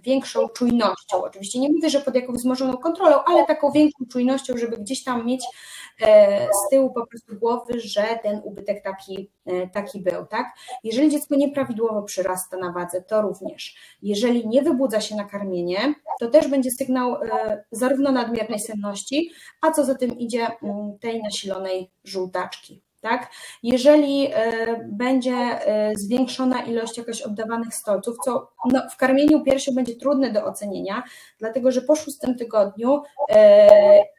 większą 0.04 0.50
czujnością. 0.50 1.24
Oczywiście 1.24 1.60
nie 1.60 1.70
mówię, 1.70 1.90
że 1.90 2.02
pod 2.02 2.16
jakąś 2.16 2.38
wzmożoną 2.38 2.78
kontrolą, 2.78 3.18
ale 3.26 3.46
taką 3.46 3.72
większą 3.72 4.06
czujnością, 4.12 4.58
żeby 4.58 4.78
gdzieś 4.78 5.04
tam 5.04 5.26
mieć 5.26 5.46
z 6.66 6.70
tyłu 6.70 6.94
po 6.94 7.08
prostu 7.08 7.36
głowy, 7.36 7.80
że 7.80 8.20
ten 8.24 8.42
ubytek 8.44 8.84
taki, 8.84 9.30
taki 9.74 10.02
był, 10.02 10.26
tak? 10.26 10.48
Jeżeli 10.84 11.10
dziecko 11.10 11.36
nieprawidłowo 11.36 12.02
przyrasta 12.02 12.58
na 12.58 12.72
wadze, 12.72 13.02
to 13.02 13.22
również. 13.22 13.76
Jeżeli 14.02 14.48
nie 14.48 14.62
wybudza 14.62 15.02
się 15.02 15.16
na 15.16 15.24
karmienie, 15.24 15.94
to 16.20 16.28
też 16.28 16.43
będzie 16.50 16.72
sygnał 16.72 17.16
e, 17.16 17.64
zarówno 17.72 18.12
nadmiernej 18.12 18.60
senności, 18.60 19.32
a 19.62 19.72
co 19.72 19.86
za 19.86 19.96
tym 19.96 20.20
idzie 20.20 20.48
mm, 20.64 21.00
tej 21.00 21.22
nasilonej 21.24 21.92
żółtaczki 22.04 22.82
tak? 23.04 23.32
Jeżeli 23.64 24.28
e, 24.34 24.34
będzie 24.92 25.36
e, 25.36 25.96
zwiększona 25.96 26.62
ilość 26.62 26.98
jakoś 26.98 27.22
oddawanych 27.22 27.76
stolców, 27.76 28.18
co 28.26 28.52
no, 28.72 28.90
w 28.90 28.98
karmieniu 28.98 29.44
piersią 29.44 29.72
będzie 29.76 29.96
trudne 29.96 30.32
do 30.32 30.46
ocenienia, 30.46 31.04
dlatego 31.40 31.72
że 31.72 31.82
po 31.82 31.96
szóstym 31.96 32.38
tygodniu 32.38 33.02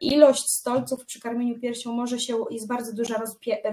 ilość 0.01 0.49
stolców 0.49 1.05
przy 1.05 1.21
karmieniu 1.21 1.59
piersią 1.59 1.93
może 1.93 2.19
się, 2.19 2.37
jest 2.51 2.67
bardzo 2.67 2.93
duża 2.93 3.21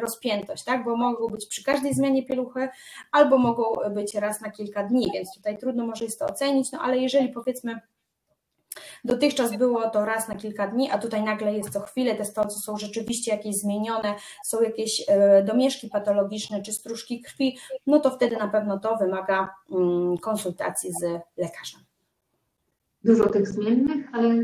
rozpiętość, 0.01 0.65
tak? 0.65 0.85
Bo 0.85 0.97
mogą 0.97 1.27
być 1.27 1.47
przy 1.47 1.65
każdej 1.65 1.95
zmianie 1.95 2.27
pieluchy, 2.27 2.69
albo 3.13 3.39
mogą 3.39 3.65
być 3.91 4.15
raz 4.15 4.41
na 4.41 4.51
kilka 4.51 4.85
dni, 4.85 5.11
więc 5.15 5.35
tutaj 5.35 5.59
trudno 5.59 5.87
może 5.87 6.05
jest 6.05 6.19
to 6.19 6.27
ocenić, 6.27 6.73
no 6.73 6.81
ale 6.81 6.99
jeżeli 6.99 7.29
powiedzmy 7.29 7.81
Dotychczas 9.05 9.57
było 9.57 9.91
to 9.91 10.05
raz 10.05 10.29
na 10.29 10.35
kilka 10.35 10.67
dni, 10.67 10.91
a 10.91 10.99
tutaj 10.99 11.23
nagle 11.23 11.55
jest 11.55 11.71
co 11.71 11.81
chwilę. 11.81 12.15
Te 12.15 12.25
stolce 12.25 12.61
są 12.61 12.77
rzeczywiście 12.77 13.33
jakieś 13.33 13.57
zmienione, 13.57 14.15
są 14.45 14.63
jakieś 14.63 15.05
e, 15.09 15.43
domieszki 15.45 15.89
patologiczne 15.89 16.63
czy 16.63 16.73
stróżki 16.73 17.23
krwi, 17.23 17.59
no 17.87 18.01
to 18.01 18.11
wtedy 18.11 18.37
na 18.37 18.49
pewno 18.49 18.79
to 18.79 18.97
wymaga 18.97 19.55
mm, 19.73 20.19
konsultacji 20.19 20.93
z 20.93 21.03
lekarzem. 21.37 21.81
Dużo 23.05 23.29
tych 23.29 23.49
zmiennych, 23.49 24.09
ale 24.13 24.35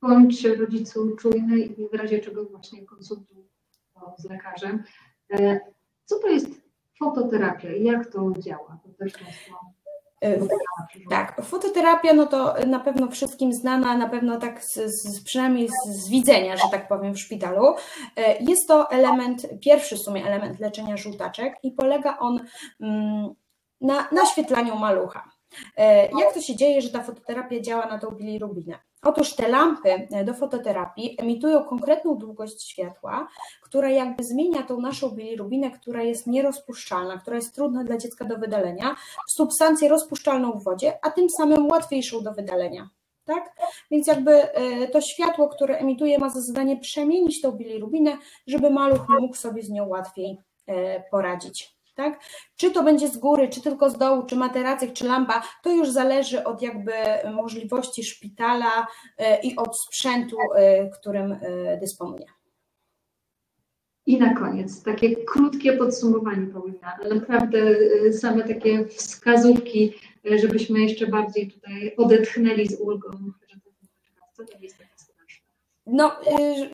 bądź 0.00 0.44
rodzicu 0.44 1.16
czujny 1.16 1.58
i 1.58 1.88
w 1.88 1.94
razie 1.94 2.18
czego 2.18 2.44
właśnie 2.44 2.86
konsultuj 2.86 3.48
z 4.18 4.24
lekarzem. 4.24 4.82
E, 5.32 5.60
co 6.04 6.18
to 6.18 6.28
jest 6.28 6.48
fototerapia 6.98 7.72
i 7.72 7.84
jak 7.84 8.12
to 8.12 8.32
działa? 8.38 8.78
To 8.82 8.88
też 9.04 9.12
E, 9.14 9.77
tak, 11.10 11.42
fototerapia, 11.44 12.12
no 12.12 12.26
to 12.26 12.54
na 12.66 12.80
pewno 12.80 13.08
wszystkim 13.08 13.52
znana, 13.52 13.96
na 13.96 14.08
pewno 14.08 14.38
tak 14.38 14.64
z, 14.64 14.74
z, 14.74 15.24
przynajmniej 15.24 15.68
z, 15.68 15.88
z, 15.88 16.08
widzenia, 16.08 16.56
że 16.56 16.68
tak 16.70 16.88
powiem, 16.88 17.14
w 17.14 17.20
szpitalu. 17.20 17.74
E, 18.16 18.38
jest 18.38 18.68
to 18.68 18.90
element, 18.90 19.46
pierwszy 19.64 19.96
w 19.96 19.98
sumie 19.98 20.26
element 20.26 20.60
leczenia 20.60 20.96
żółtaczek 20.96 21.54
i 21.62 21.72
polega 21.72 22.18
on 22.18 22.40
mm, 22.80 23.34
na 23.80 24.08
naświetlaniu 24.12 24.76
malucha. 24.76 25.37
E, 25.76 26.02
jak 26.02 26.34
to 26.34 26.40
się 26.40 26.56
dzieje, 26.56 26.82
że 26.82 26.90
ta 26.90 27.02
fototerapia 27.02 27.60
działa 27.60 27.86
na 27.86 27.98
tą 27.98 28.10
bilirubinę? 28.10 28.78
Otóż 29.02 29.34
te 29.34 29.48
lampy 29.48 30.08
e, 30.12 30.24
do 30.24 30.34
fototerapii 30.34 31.16
emitują 31.18 31.64
konkretną 31.64 32.14
długość 32.14 32.70
światła, 32.70 33.28
która 33.62 33.90
jakby 33.90 34.24
zmienia 34.24 34.62
tą 34.62 34.80
naszą 34.80 35.10
bilirubinę, 35.10 35.70
która 35.70 36.02
jest 36.02 36.26
nierozpuszczalna, 36.26 37.18
która 37.18 37.36
jest 37.36 37.54
trudna 37.54 37.84
dla 37.84 37.96
dziecka 37.96 38.24
do 38.24 38.38
wydalenia, 38.38 38.96
w 39.28 39.32
substancję 39.32 39.88
rozpuszczalną 39.88 40.52
w 40.52 40.64
wodzie, 40.64 40.98
a 41.02 41.10
tym 41.10 41.30
samym 41.30 41.66
łatwiejszą 41.66 42.22
do 42.22 42.32
wydalenia. 42.32 42.88
Tak? 43.24 43.56
Więc 43.90 44.06
jakby 44.06 44.52
e, 44.52 44.88
to 44.88 45.00
światło, 45.00 45.48
które 45.48 45.78
emituje, 45.78 46.18
ma 46.18 46.30
za 46.30 46.40
zadanie 46.40 46.76
przemienić 46.76 47.40
tą 47.40 47.52
bilirubinę, 47.52 48.18
żeby 48.46 48.70
maluch 48.70 49.08
mógł 49.08 49.34
sobie 49.34 49.62
z 49.62 49.70
nią 49.70 49.88
łatwiej 49.88 50.38
poradzić 51.10 51.77
tak? 51.98 52.20
Czy 52.56 52.70
to 52.70 52.82
będzie 52.82 53.08
z 53.08 53.16
góry, 53.16 53.48
czy 53.48 53.62
tylko 53.62 53.90
z 53.90 53.98
dołu, 53.98 54.22
czy 54.26 54.36
materacyk, 54.36 54.92
czy 54.92 55.04
lampa, 55.04 55.42
to 55.62 55.70
już 55.70 55.90
zależy 55.90 56.44
od 56.44 56.62
jakby 56.62 56.92
możliwości 57.34 58.04
szpitala 58.04 58.86
e, 59.18 59.40
i 59.40 59.56
od 59.56 59.80
sprzętu, 59.80 60.36
e, 60.54 60.90
którym 60.90 61.32
e, 61.32 61.78
dysponuje. 61.80 62.26
I 64.06 64.18
na 64.18 64.34
koniec 64.34 64.82
takie 64.82 65.16
krótkie 65.16 65.72
podsumowanie, 65.72 66.46
Paulina, 66.46 66.98
ale 67.00 67.14
naprawdę 67.14 67.58
same 68.12 68.48
takie 68.48 68.86
wskazówki, 68.86 69.94
żebyśmy 70.24 70.80
jeszcze 70.80 71.06
bardziej 71.06 71.50
tutaj 71.50 71.94
odetchnęli 71.96 72.68
z 72.68 72.80
ulgą, 72.80 73.10
że 73.48 73.60
to 74.36 74.58
jest 74.60 74.87
no, 75.88 76.12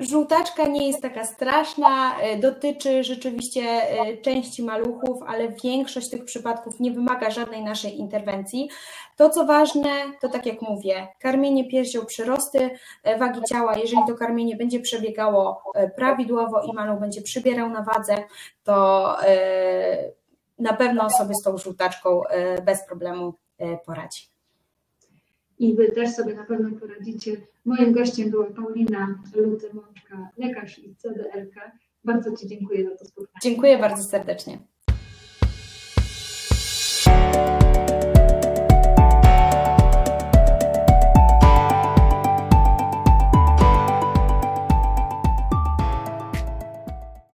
y, 0.01 0.05
żółtaczka 0.05 0.67
nie 0.67 0.87
jest 0.87 1.03
taka 1.03 1.25
straszna, 1.25 2.17
y, 2.35 2.39
dotyczy 2.39 3.05
rzeczywiście 3.05 3.63
y, 4.09 4.23
części 4.23 4.63
maluchów, 4.63 5.23
ale 5.27 5.49
większość 5.49 6.11
tych 6.11 6.25
przypadków 6.25 6.81
nie 6.81 6.91
wymaga 6.91 7.31
żadnej 7.31 7.63
naszej 7.63 7.99
interwencji. 7.99 8.69
To, 9.17 9.31
co 9.31 9.47
ważne, 9.47 9.91
to 10.21 10.29
tak 10.29 10.47
jak 10.47 10.63
mówię, 10.63 11.09
karmienie 11.21 11.69
piersią, 11.69 12.07
przyrosty 12.07 12.71
wagi 13.19 13.41
ciała. 13.49 13.77
Jeżeli 13.79 14.03
to 14.09 14.15
karmienie 14.15 14.57
będzie 14.57 14.81
przebiegało 14.81 15.63
prawidłowo 15.97 16.63
i 16.63 16.73
maluch 16.73 17.01
będzie 17.01 17.23
przybierał 17.23 17.69
na 17.71 17.83
wadze, 17.83 18.17
to 18.65 19.17
na 20.59 20.73
pewno 20.73 21.11
sobie 21.11 21.35
z 21.35 21.43
tą 21.43 21.59
żółtaczką 21.59 22.23
bez 22.65 22.87
problemu 22.87 23.35
poradzi 23.87 24.34
i 25.65 25.75
Wy 25.75 25.93
też 25.93 26.11
sobie 26.11 26.35
na 26.35 26.45
pewno 26.45 26.81
poradzicie. 26.81 27.37
Moim 27.65 27.93
gościem 27.93 28.31
była 28.31 28.47
Paulina 28.47 29.19
Luty-Mączka, 29.35 30.29
lekarz 30.37 30.79
i 30.79 30.95
CDLK. 30.97 31.73
Bardzo 32.05 32.37
Ci 32.37 32.49
dziękuję 32.49 32.85
za 32.85 32.97
to 32.97 33.05
spotkanie. 33.05 33.41
Dziękuję 33.43 33.79
bardzo 33.79 34.03
serdecznie. 34.03 34.59